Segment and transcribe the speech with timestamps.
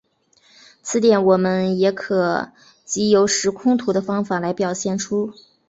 [0.81, 2.51] 此点我们也可
[2.83, 5.31] 藉由时空图的方法来表现出。